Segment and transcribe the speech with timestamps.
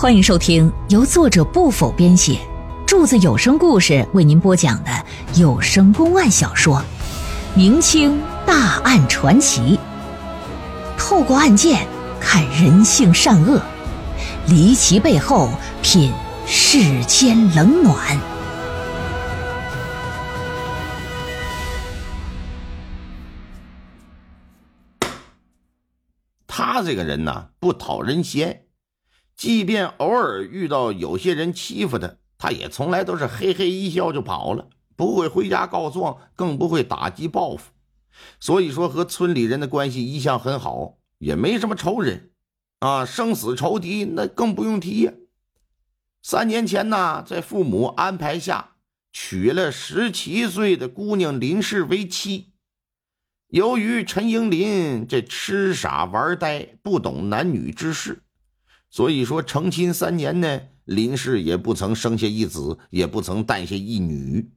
[0.00, 2.38] 欢迎收听由作者不否编写，
[2.86, 4.90] 柱子有声故事为您播讲的
[5.34, 6.76] 有声公案小说
[7.56, 9.76] 《明清大案传奇》，
[10.96, 11.84] 透过案件
[12.20, 13.60] 看人性善恶，
[14.46, 15.50] 离奇背后
[15.82, 16.12] 品
[16.46, 18.16] 世间冷暖。
[26.46, 28.62] 他这个人呢，不讨人嫌。
[29.38, 37.70] 即便偶尔遇到有些人欺负他，他也从来都是嘿嘿一笑就跑了，不会回家告状，更不会打击报复。
[38.40, 42.32] 所以说，和村里人的关系一向很好，也没什么仇人，
[42.80, 45.12] 啊，生死仇敌那更不用提呀。
[46.20, 48.72] 三年前呢，在父母安排下，
[49.12, 52.54] 娶了十七岁的姑娘林氏为妻。
[53.46, 58.24] 由于陈英林这痴傻玩呆，不懂男女之事。
[58.90, 64.50] 所以说，成亲三年呢，林氏也不曾生下一子，也不曾诞下一女。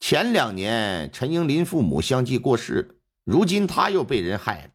[0.00, 4.70] 前两年，陈英林父母相继过世，如今他又被人害了，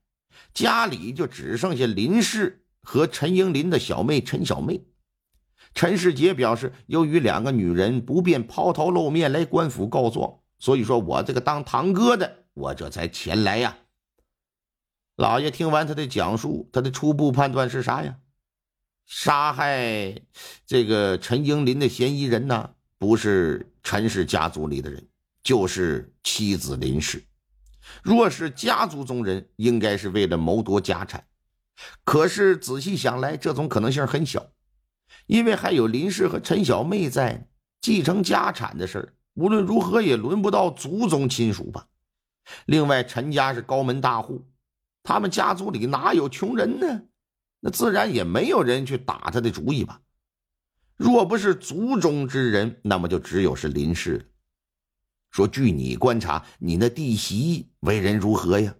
[0.53, 4.85] 家里就只剩下林氏和陈英林的小妹陈小妹。
[5.75, 13.77] 陈世杰表示，由于两个女人不便抛头露面来官府告状，所以说我这个当堂哥的，我这才前来呀。
[15.17, 18.15] 老爷听完他的讲述，他的初步判断是啥呀？
[19.11, 20.21] 杀害
[20.67, 25.03] 这个陈英林的嫌疑人呢，不是陈氏家族里的人，
[25.41, 27.25] 就是妻子林氏。
[28.03, 31.25] 若是家族中人，应该是为了谋夺家产。
[32.03, 34.51] 可是仔细想来，这种可能性很小，
[35.25, 37.47] 因为还有林氏和陈小妹在
[37.81, 41.87] 继承家产的事无论如何也轮不到族中亲属吧。
[42.67, 44.45] 另外，陈家是高门大户，
[45.01, 47.01] 他们家族里哪有穷人呢？
[47.59, 50.01] 那自然也没有人去打他的主意吧。
[50.95, 54.31] 若不是族中之人，那么就只有是林氏。
[55.31, 58.73] 说，据你观察，你那弟媳为人如何呀？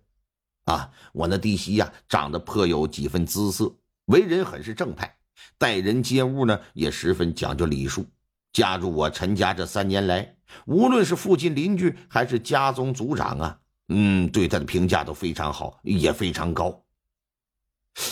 [0.66, 3.74] 啊，我那弟媳呀，长得颇有几分姿色，
[4.06, 5.16] 为人很是正派，
[5.58, 8.06] 待人接物呢也十分讲究礼数。
[8.52, 10.36] 加入我陈家这三年来，
[10.66, 16.84] 无论是附近邻居还是家中族长啊，嗯，对他的评价都非常好，也非常高。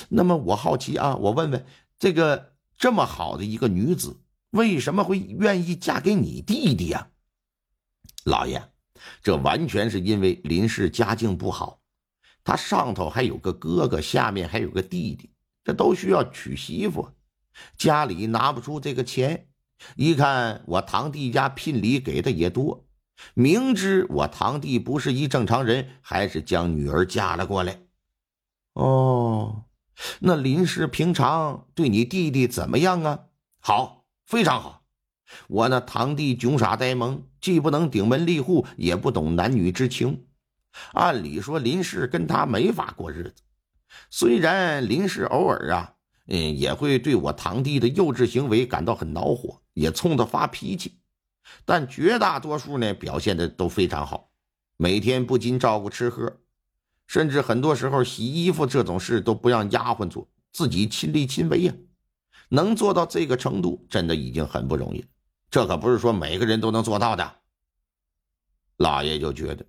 [0.10, 1.66] 那么我好奇啊，我问问
[2.00, 4.22] 这个这么好的一个女子，
[4.52, 7.10] 为什么会愿意嫁给你弟弟呀？
[8.24, 8.72] 老爷，
[9.22, 11.82] 这完全是因为林氏家境不好，
[12.44, 15.30] 他上头还有个哥哥，下面还有个弟弟，
[15.64, 17.10] 这都需要娶媳妇，
[17.78, 19.48] 家里拿不出这个钱。
[19.96, 22.88] 一看我堂弟家聘礼给的也多，
[23.34, 27.80] 明知我堂弟不是一正常人，还是将女儿嫁了过来。
[28.74, 29.64] 哦。
[30.20, 33.26] 那林氏平常对你弟弟怎么样啊？
[33.60, 34.86] 好，非常好。
[35.48, 40.26] 我那堂弟穷傻呆萌，既不能顶门立户，也不懂男女之情。
[40.94, 43.34] 按理说，林氏跟他没法过日子。
[44.10, 45.96] 虽然林氏偶尔啊，
[46.28, 51.00] 嗯，也会对我堂弟的幼稚行为感到很恼火，也冲他发脾气，
[51.66, 54.30] 但绝大多数呢，表现的都非常好，
[54.78, 56.38] 每天不仅照顾吃喝。
[57.08, 61.74] 甚至很多时候洗衣服这种事都不让丫鬟做，自己亲力亲为呀。
[62.50, 65.08] 能做到这个程度，真的已经很不容易了。
[65.50, 67.36] 这可不是说每个人都能做到的。
[68.78, 69.66] 老爷就觉得，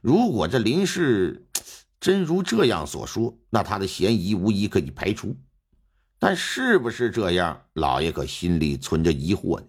[0.00, 1.46] 如果这林氏
[2.00, 5.36] 真如这样所说，那他的嫌疑无疑可以排除。
[6.18, 9.66] 但是不是这样，老爷可心里存着疑惑呢。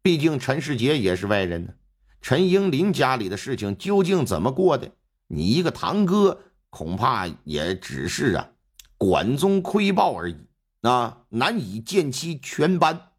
[0.00, 1.74] 毕竟陈世杰也是外人呢，
[2.22, 4.90] 陈英林家里的事情究竟怎么过的？
[5.28, 6.40] 你一个堂哥，
[6.70, 8.50] 恐怕也只是啊，
[8.96, 10.36] 管中窥豹而已
[10.82, 13.12] 啊，难以见其全班。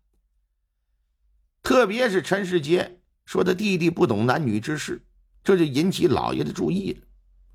[1.62, 5.04] 特别是陈世杰说他弟弟不懂男女之事，
[5.44, 7.02] 这就引起老爷的注意了。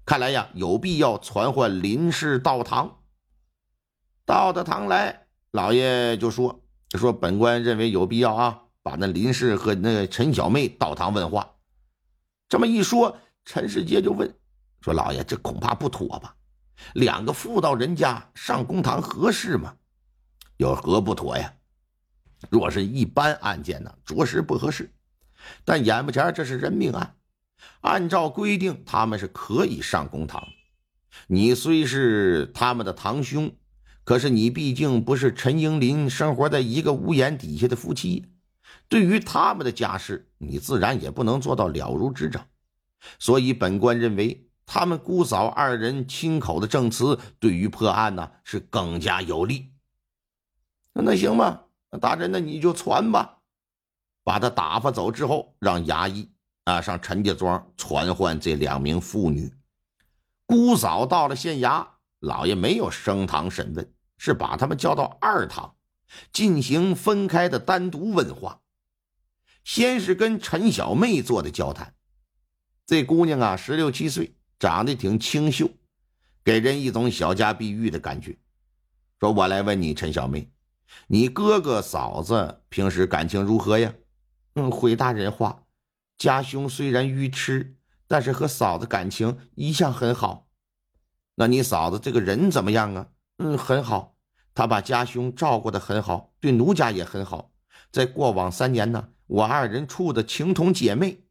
[0.05, 3.01] 看来呀，有必要传唤林氏到堂。
[4.25, 6.63] 到的堂来，老爷就说
[6.97, 11.57] ：“说本官认为有必要啊，把那林氏和那陈小妹到堂问话。”
[12.49, 14.33] 这么一说，陈世杰就问。
[14.85, 16.37] 说老爷，这恐怕不妥吧？
[16.93, 19.75] 两个妇道人家上公堂合适吗？
[20.59, 21.55] 有何不妥呀？
[22.51, 24.93] 若是一般案件呢，着实不合适。
[25.65, 27.17] 但眼不前这是人命案，
[27.81, 30.47] 按照规定，他们是可以上公堂。
[31.29, 33.57] 你虽是他们的堂兄，
[34.05, 38.27] 可是你毕竟不是陈英林生活在一个屋檐底下的夫妻，
[38.91, 42.47] 对于他们的家事，你自然也不能做到了如指掌。
[43.19, 44.44] 所以本官认为。
[44.67, 49.73] 他们姑嫂二人亲口的证词，对于破案呢是更加有利。
[50.93, 53.39] 那行吧，那大人，那你就传吧。
[54.23, 56.31] 把他打发走之后，让衙役
[56.65, 59.53] 啊上陈家庄传唤这两名妇女。
[60.47, 61.87] 姑嫂到了县衙，
[62.21, 65.77] 老爷没有升堂审问，是把他们叫到二堂，
[66.33, 68.61] 进行分开的单独问话。
[69.63, 71.95] 先是跟陈小妹做的交谈。
[72.87, 75.69] 这姑娘啊，十六七岁，长得挺清秀，
[76.43, 78.35] 给人一种小家碧玉的感觉。
[79.21, 80.51] 说我来问你，陈小妹，
[81.07, 83.93] 你哥哥嫂子平时感情如何呀？
[84.55, 85.65] 嗯，回大人话，
[86.17, 87.77] 家兄虽然愚痴，
[88.09, 90.49] 但是和嫂子感情一向很好。
[91.35, 93.09] 那你嫂子这个人怎么样啊？
[93.37, 94.17] 嗯，很好，
[94.55, 97.53] 她把家兄照顾的很好，对奴家也很好。
[97.93, 101.24] 在过往三年呢，我二人处的情同姐妹。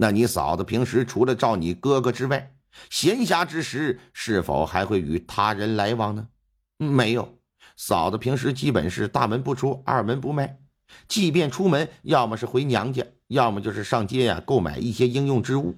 [0.00, 2.54] 那你嫂子平时除了照你哥哥之外，
[2.88, 6.28] 闲暇之时是否还会与他人来往呢？
[6.76, 7.40] 没有，
[7.76, 10.60] 嫂子平时基本是大门不出，二门不迈。
[11.08, 15.76] 即便出门，要么是回娘家，要么就是上街呀购买一些应用之物，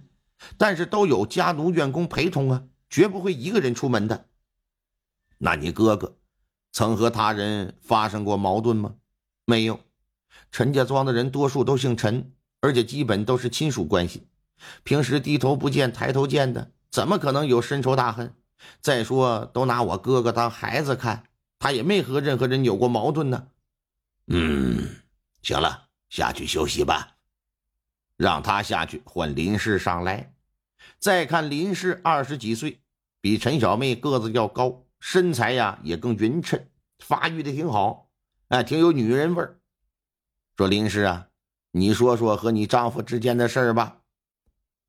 [0.58, 4.26] 但是都有家奴院工陪同啊，绝不会一个人出门的。
[5.38, 6.18] 那你哥哥
[6.70, 8.96] 曾和他人发生过矛盾吗？
[9.46, 9.80] 没有，
[10.52, 12.34] 陈家庄的人多数都姓陈。
[12.60, 14.28] 而且基本都是亲属关系，
[14.82, 18.34] 平时低头不见抬头见的，怎么可能有深仇大恨？
[18.82, 21.24] 再说，都拿我哥哥当孩子看，
[21.58, 23.48] 他也没和任何人有过矛盾呢。
[24.26, 24.96] 嗯，
[25.40, 27.16] 行了，下去休息吧，
[28.18, 30.34] 让他下去换林氏上来。
[30.98, 32.82] 再看林氏二十几岁，
[33.22, 36.68] 比陈小妹个子要高，身材呀也更匀称，
[36.98, 38.10] 发育的挺好，
[38.48, 39.58] 哎，挺有女人味儿。
[40.58, 41.28] 说林氏啊。
[41.72, 43.98] 你说说和你丈夫之间的事儿吧。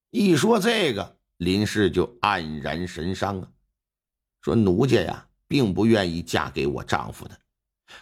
[0.10, 3.48] 一说这个，林氏就黯然神伤啊，
[4.42, 7.40] 说奴家呀，并不愿意嫁给我丈夫的，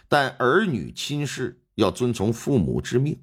[0.08, 3.22] 但儿女亲事要遵从父母之命。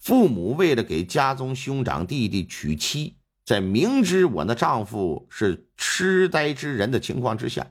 [0.00, 7.70] 父母为了给家中兄长弟弟娶妻，在明知我那丈夫是痴呆之人的情况之下，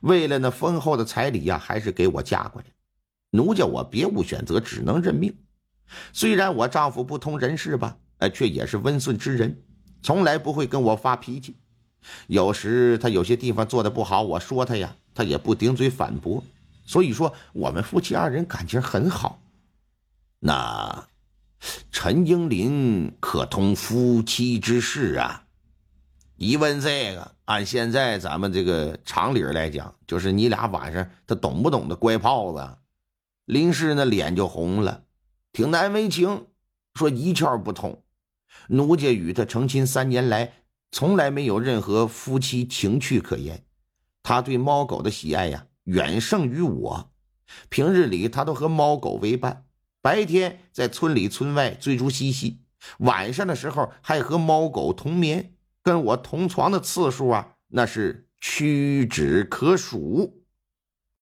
[0.00, 2.68] 为了那丰厚的彩礼呀，还是给我嫁过来。
[3.30, 5.36] 奴家我别无选择，只能认命。
[6.12, 9.62] 虽然我丈夫不通人事吧，哎，却也是温顺之人，
[10.02, 11.56] 从来不会跟我发脾气。
[12.26, 16.42] 有时他有些地方做的不好，我说他呀，他也不顶嘴反驳。
[16.84, 19.40] 所以说，我们夫妻二人感情很好。
[20.40, 21.06] 那
[21.92, 25.44] 陈英林可通夫妻之事啊？
[26.36, 32.78] 一问这个，按现在咱们这个常理来讲，就是你俩晚上他懂不懂得乖炮子？
[33.44, 35.04] 林氏那脸就红了。
[35.52, 36.46] 挺难为情，
[36.94, 38.02] 说一窍不通。
[38.68, 40.52] 奴家与他成亲三年来，
[40.90, 43.64] 从来没有任何夫妻情趣可言。
[44.22, 47.12] 他对猫狗的喜爱呀，远胜于我。
[47.68, 49.66] 平日里他都和猫狗为伴，
[50.00, 52.60] 白天在村里村外追逐嬉戏，
[53.00, 60.41] 晚上的时候还和猫狗同眠，跟我同床的次数啊，那是屈指可数。